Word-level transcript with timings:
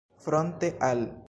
fronte 0.17 0.77
al 0.79 1.19